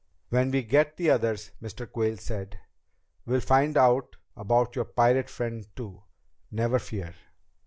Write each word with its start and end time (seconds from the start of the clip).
"When 0.29 0.49
we 0.49 0.63
get 0.63 0.97
the 0.97 1.11
others," 1.11 1.51
Mr. 1.61 1.87
Quayle 1.87 2.17
said, 2.17 2.57
"we'll 3.27 3.39
find 3.39 3.77
out 3.77 4.15
about 4.35 4.75
your 4.75 4.85
pirate 4.85 5.29
friend 5.29 5.63
too, 5.75 6.01
never 6.49 6.79
fear." 6.79 7.13